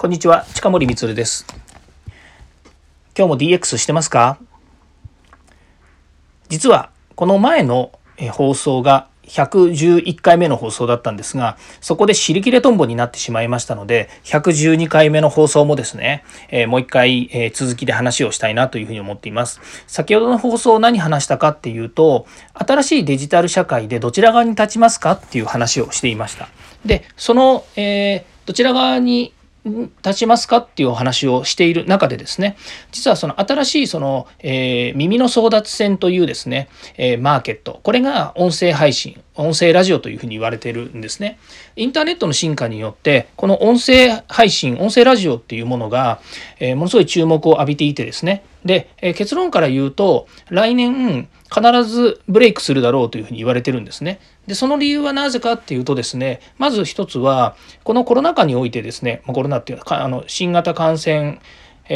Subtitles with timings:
[0.00, 1.44] こんにちは、近森光です。
[3.14, 4.38] 今日も DX してますか？
[6.48, 7.92] 実は、この前の
[8.32, 19.60] 放送が111回目の放送だったんですが、そこで尻切れトンボになってしまいましたので、112回目の放送もですね、えー、もう一回、えー、続きで話をしたいなというふうに思っています。
[19.86, 26.48] 先ほどの放送何話したかっていうと、新しいデジタル社会でどちら側に立ちますかっていう話をしていました。
[26.86, 32.56] で、その、えー、どちら側に立ちますかっていうお話をしている中でですね
[32.92, 41.38] 実はその新しいその、えー、耳の争奪戦というですね、えー、マーケットこれが音声配信音声ラジオというふうに言われているんですね
[41.76, 46.20] インターネットの進化によってこの音声配信音声ラジオっていうものが、
[46.58, 54.20] えー、ものすごい注目を浴びていてですねで、え結論から言うと来年必ずブレイクするだろうというふうに言われてるんですね。
[54.50, 57.54] でその理由はなぜかっていうとですねまず一つは
[57.84, 61.40] このコロナ禍においてですねコロナっていうかあの新型感染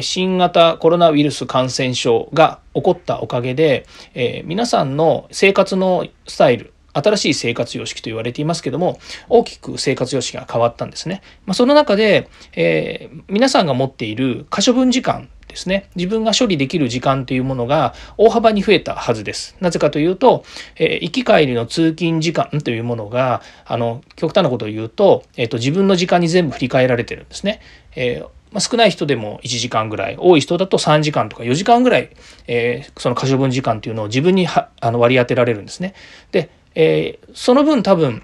[0.00, 11.20] 新型コロナウイルス感染症が起こったおかげで、え、皆さんの生活のスタイル新しい生活様式と言われていますけども大きく生活様式が変わったんですね。
[11.44, 19.56] まあ、その中で、えー、皆さんが持っている可処分時間ですね自分が処理できる時間というものが大幅に増えたはずです。
[19.60, 20.44] なぜかというと、
[20.76, 27.60] えー、行き帰りの通勤時間というものがあの極端なことを言うと,、えーと、自分の時間に全部振り返られてるんですね。
[27.94, 32.10] えーまあ、少ない人でも1時間ぐらい多い人だと3時間とか4時間ぐらい、
[32.46, 35.94] えー、その可処分時間っていうのを自分にはあの割り当てられるんですね。
[36.32, 38.22] で、えー、その分多分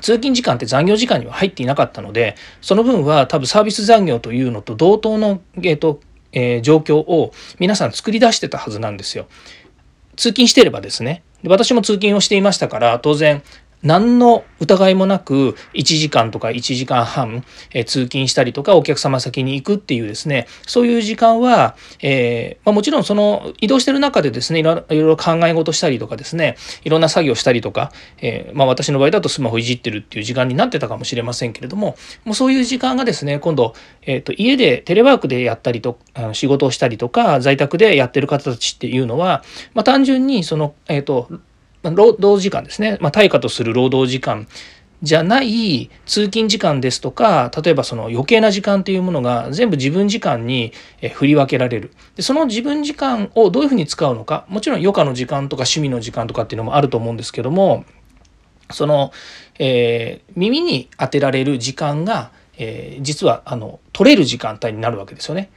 [0.00, 6.00] 通勤時間って残業時間には入っていなかったのでその分は多分サービス残業というのと同等の、えーと
[6.32, 9.26] えー、状況を皆さん作り出してたはずなんですよ。
[10.16, 11.22] 通勤してればですね。
[11.44, 13.42] 私も通勤をしていましたから当然
[13.82, 39.42] 何の疑いもなく1時間とか1時間半、え通勤したりとかお客様先に行くっていうですねそういう時間は、えー、まあ、もちろんその移動してる中でですねいろいろ考え事したりとかですねいろんな作業したりとか、えー、まあ、私の場合だとスマホいじってるっていう時間になってたかもしれませんけれどももうそういう時間がですね今度、えーと、家でテレワークでやったりとあの仕事をしたりとか在宅でやってる方たちっていうのは、
[39.74, 41.28] まあ、単純にその、えーと、
[41.82, 44.46] 労働時間ですね、まあ、対価とする労働時間
[45.02, 50.72] じゃない通勤時間ですとか例えばその余計な時間っていうものが全部自分時間に
[51.14, 57.86] 振り分けられるでその自分時間をどういうふうに使うのかもちろん余暇の時間とか趣味の時間とかっていうのもあると思うんですけども
[58.70, 59.10] その、
[59.58, 65.50] えー、耳に当てられる時間が、えー、実はあの取れる時間帯になるわけですよね。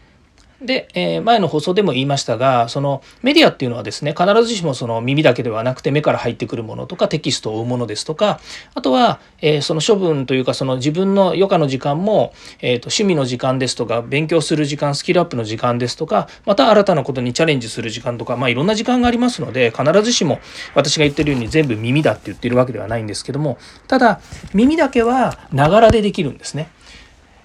[0.65, 8.39] で、えー、前の放送でも言いましたがそのメディアっていうのはですね必ずしもその耳だけではなくて目から入ってくるものとかテキストを追うものですとか
[8.73, 20.39] あとは、えー、その処分というかその自分の余暇の時間も、えーと、趣味の時間ですとか勉強する時間スキルアップの時間ですとかまた新たなことにチャレンジする時間とか、まあ、いろんな時間がありますので必ずしも
[20.75, 23.57] 私が言ってるように全部耳だって言ってるわけではないんですけども
[23.87, 24.21] ただ
[24.53, 26.69] 耳だけはながらでできるんですね。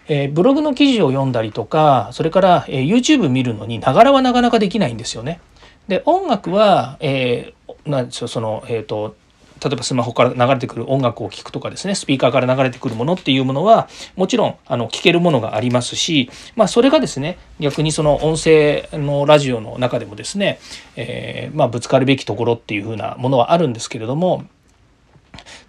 [0.08, 5.41] えー、ブログの記事を読んだりとかそれから、えー、YouTube 見るのにながらはなかなかできないんですよね。
[5.86, 9.16] で音楽は、えー、なんでしょうそのえっ、ー、と
[9.62, 20.60] 例えばスマホから流れてくる音楽を聴くとかですねスピーカーから流れてくるものっていうものはもちろんあの聞けるものがありますし、まあ、それがですね逆にその音声のラジオの中でもですね、
[20.96, 24.44] えー、まあ、ぶつかるべきところっていうふうなものはあるんですけれども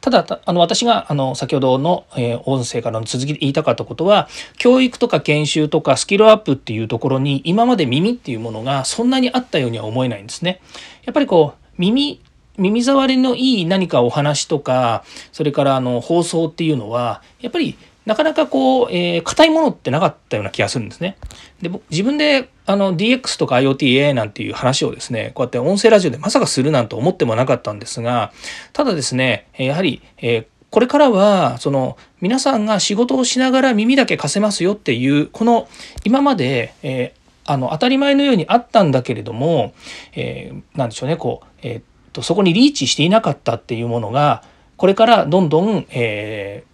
[0.02, 10.62] ただあの私があの先ほどの、えー、音声からの続きで言いたかったことは教育とか研修とかスキルアップっていうところに今まで耳っていうものがそんなにあったようには思えないんですね。
[11.03, 12.22] やっぱりこう耳
[12.57, 17.78] 耳障りのいい何かお話とかそれからあの放送っていうのはやっぱり
[18.09, 21.16] なかなかこう、えー、硬いものってなかったような気がするんですね。
[21.62, 28.34] で、自分であの DX とか IoT、AI なんていう話をですね、こうやって音声ラジオでまさかするなんて思ってもなかったんですが、
[28.74, 35.68] ただですね、やはり、えー、これからは、その、皆さんが仕事をしながら耳だけ貸せますよっていう、この、
[36.04, 39.75] 今まで、えー、あの、当たり前のようにあったんだけれども、
[40.16, 44.42] えー、なんでしょうね、こう、えー、っと、そこにリーチしていなかったっていうものが、
[44.78, 46.69] これからどんどん、えー、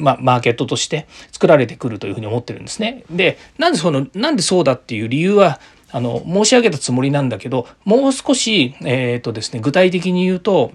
[0.00, 3.04] まあ、マーケットとして作られてくるというふうに思ってるんですね。
[3.10, 5.60] でなんでそのなんでそうだっていう理由は
[5.92, 10.72] あの申し上げたつもりなんだけどもう少し、えーとですね、具体的に言うと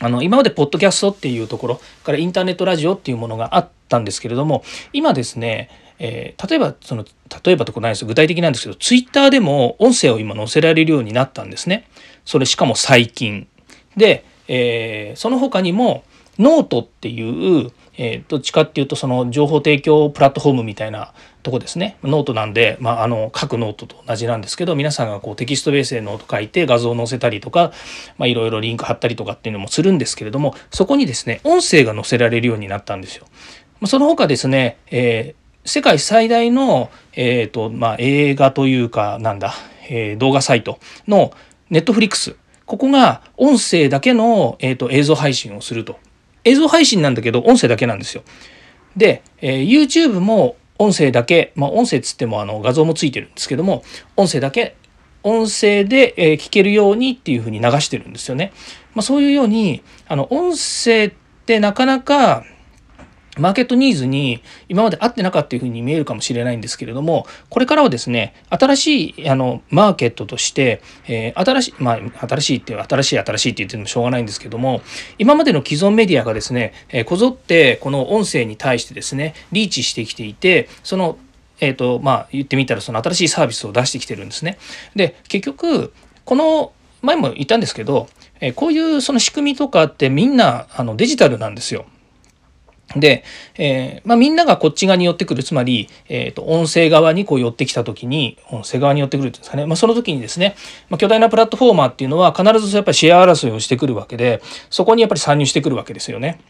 [0.00, 4.62] あの今までポッドキャストっていうところからインターネットラジオっていうものがあったんですけれども
[4.92, 7.04] 今ですねえー、例えばその
[7.44, 11.88] 例えばとこないです具体的なんですけどツイッターでも音声を今載せられるようになったんですね。
[12.24, 13.48] それしかも最近。
[13.96, 16.04] で、えー、その他にも
[16.38, 21.12] ノートっていうえー、どっちかっていうとその情報提供プラットフォームみたいな
[21.42, 21.96] とこですね。
[22.02, 27.72] ノートなんで、まあ、あの書くノートと同じなんですけど皆さんがこうテキストベースでノート書いて画像を載せたりとか
[28.20, 33.26] いろいろリンク貼ったりとかっていうのもするんですけれどもそこにですね音声が載せられるようになったんですよ。
[33.86, 39.54] その他ですね、えー、世界最大の、えーとまあ、映画というかなんだ、
[39.88, 41.32] えー、動画サイトの
[41.68, 45.98] ネットフリックスここが音声だけの、えーと映像配信をすると。
[46.46, 48.22] 映像配信なんだけど音声だけなんですよ。
[48.96, 53.82] で、えー、YouTube も音声だけ、まあ、音声つってもあの画像もついてるんですけども
[54.16, 54.76] 音声だけ
[55.22, 58.52] 音声で聞けるようにっていうふうに流してるんですよね。
[58.94, 61.12] まあ、そういうようにあの音声っ
[61.44, 62.44] てなかなか
[63.38, 74.82] マーケットニーズに今まで合ってなかったというふうに見えるかもしれないんですけれども、これからはですね、新しいあのマーケットとして、えー、新しい、まあ、新しいって、新しい新しいって言ってもしょうがないんですけども、
[75.18, 81.18] 今までの既存メディアがですね、えー、こぞってこの音声に対してですね、リーチしてきていて、その
[81.58, 84.58] えーとまあ、言ってみたらその新しいサービスを出してきてるんですね。
[84.94, 85.92] で結局
[86.26, 86.72] この
[87.02, 88.08] 前も言ったんですけど、
[88.40, 91.86] え、こういうその仕組みとかってみんなあのデジタルなんですよ。
[92.94, 93.24] で、
[93.56, 100.54] えー、まあ、みんながこっち側に寄ってくるつまり、えーと、音声側にこう寄ってきた時に音声側に寄ってくるんですかね、まあ、その時にですね、
[100.88, 104.40] まあ、巨大なプラットフォーマーっていうのは必ずやっぱりシェア争いをしてくるわけで
[104.70, 106.40] そこにやっぱり参入してくるわけですよね。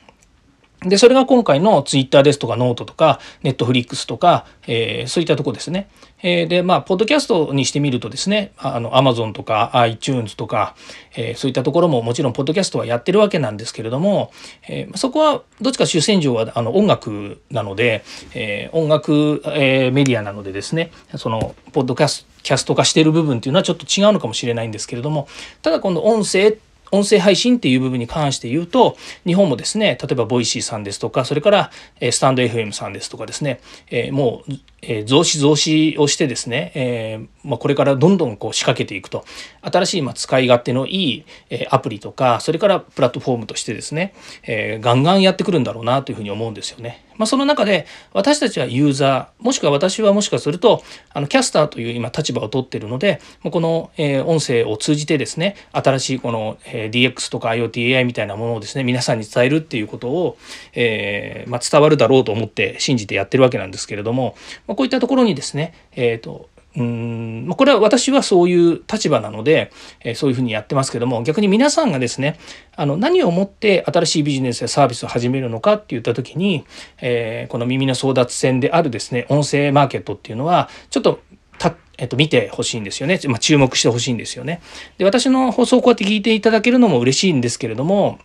[0.88, 5.88] で、それが今回のツイッターですとかノートとかネットフリックスとか、えー、そういったとこですね。
[6.22, 10.74] えー、で、まあ、ポッドキャストにしてみるとですね、あの、アマゾンとか iTunes とか、
[11.16, 14.32] えー、そういったところももちろんポッドキャストはやってるわけなんですけれども、
[14.68, 18.04] え、そこはどっちか主戦場はあの音楽なので、
[18.34, 25.26] え、音楽、え、メディアなのでですね、その、ポッドキャストキャスト化してる部分っていうのはちょっと違うのかもしれないんですけれども
[25.62, 26.56] ただ今度音声っ
[26.92, 28.96] 音声配信っていう部分に関して言うと
[29.26, 31.70] 日本もですね例えばボイシーさんですとかそれから
[32.10, 33.60] スタンド FM さんですとかですね、
[33.90, 34.52] え、もう
[34.82, 39.24] え増資増資をしてですね、え、ま、これからどんどんこう仕掛けていくと
[39.62, 47.05] 新しいま使い勝手のいい、えアプリとかそれからプラットフォームとしてですね、え、ガンガンやってくるんだろうなというふうに思うんですよね。
[47.18, 50.82] まあ、その中で私たちはユーザーもしくは私はもしかすると
[51.12, 53.90] あのキャスターという今立場を取っているのでこの、
[54.26, 60.38] 音声を通じてですね新しいこの、DX とか IoTAI みたいなものをですね皆さんに伝えるっていうことを、
[60.74, 64.36] えー、まあ、伝わるだろうと思って信じてやってるわけなんですけれども、
[64.66, 72.38] まこういったところにですね、えっ、ー、と、うんこれは私はそういう立場なので、えそういうふうにやってますけども逆に皆さんがですね
[72.76, 76.66] あの何をもって新しいビジネスやサービスを始めるのかって言った時に、
[77.00, 81.20] えー、この耳の争奪戦であるですね音声マーケットっていうのはちょっと
[81.58, 83.18] たえっと、見てほしいんですよね。
[83.26, 84.60] まあ、注目してほしいんですよね。
[84.98, 88.18] で、私の放送をこうやって聞いていただけるのも嬉しいんですけれども、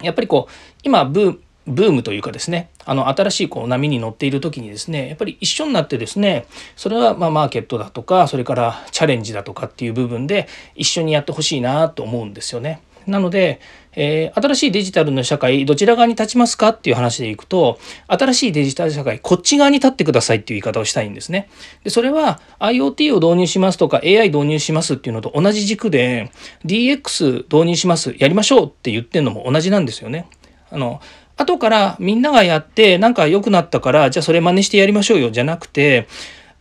[0.00, 0.52] やっぱりこう、
[0.84, 6.46] 今ブー、ブームというかですねあの新しいこう波に乗っている時にですねやっぱり一緒になってですね
[6.76, 12.80] それはまマーケットだとかそれからチャレンジだとかっていう部分で一緒にやってほしいなと思うんですよね。
[13.06, 13.60] なので、
[13.92, 17.78] えー、新しいデジタルの社会どちら側に立ちますかっていう話でいくと
[18.08, 21.48] 新しいデジタル社会こっち側に立ってくださいっていう言い方をしたいんですね。
[21.84, 26.30] でそれは IoT を導入しますとか AI 導入しますっていうのと同じ軸で
[26.64, 30.26] DX 導入しますやりましょうって言ってるのも同じなんですよね。
[30.74, 31.00] あの
[31.36, 36.06] 後からみんながやってなんか良くなったからじゃあそれ真似してやりましょうよじゃなくて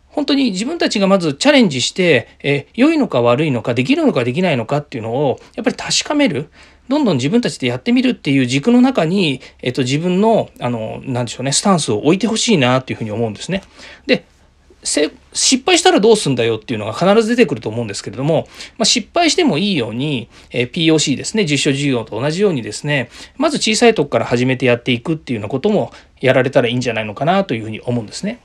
[0.08, 6.52] 本当に自分たちがまずチャレンジして、え良いのか悪いのかできるのかできないのかっていうのをやっぱり確かめる
[6.88, 13.64] どんどん自分たちでやってみるっていう軸の中に、えっと、自分のあのなんでしょうねスタンスを置いてほしいなっていうふうに思うんですね。
[14.06, 14.26] で
[14.84, 18.48] 失敗したらどうすんだよっていうのが必ず出てくると思うんですけれども、
[18.78, 28.40] まあ、失敗してもいいように、え POC ですね、実証事業と同じようにですね、まず小さいとこから始めてやっていくっていうようなこともやられたらいいんじゃないのかなというふうに思うんですね。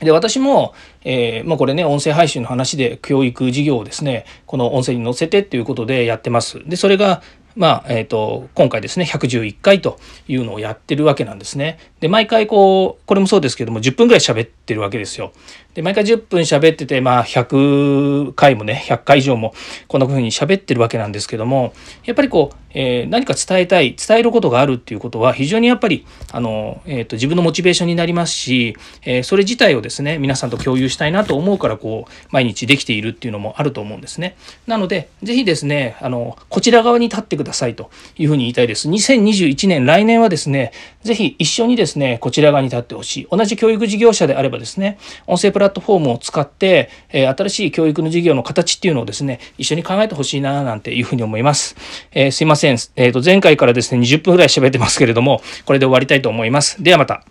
[0.00, 0.74] で、私も、
[1.04, 6.60] えー、まあ、これね、音声配信の話で教育事業をですね、この音声に載せてっていうことでやってます。
[6.66, 7.22] で、それが、
[7.60, 11.78] まあ、えっ、ー、と、今回ですね、111回というのをやってるわけなんですね。
[12.00, 15.34] で、毎回こう、これもそうですけども、10分ぐらい喋ってるわけですよ。
[15.74, 19.54] で、毎回10分喋ってて、まあ、100回もね、100回以上も
[19.86, 21.72] こんな風に喋ってるわけなんですけども、
[22.04, 34.36] やっぱりこう、えー、何か伝えたい、伝えることがあるっていうことは、非常にやっぱり、あの、えっ、ー、と、自分のモチベーションになりますし、えー、それ自体をですね、皆さんと共有したいなと思うから、こう、毎日できているっていうのもあると思うんですね。
[34.66, 38.88] なので、ぜひですね、あの、こちら側に立ってくださいというふうに言いたいです。
[38.88, 40.72] 2021年、来年はですね、
[41.02, 43.28] ぜひ一緒にですね、こちら側に立ってほしい。
[43.30, 51.76] 同じ教育事業者であればですね、音声プラットフォームを使って、え新しい教育の事業の形っていうのをですね、一緒に考えてほしいな、なんていうふうに思います。
[52.12, 52.76] えー、すいません。
[52.96, 56.82] えっ、と、前回からですね、20分ぐらい喋ってますけれども、これで終わりたいと思います。
[56.82, 57.24] ではまた。